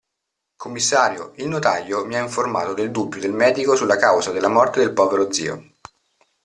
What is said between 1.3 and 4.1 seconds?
il notaio mi ha informato del dubbio del medico sulla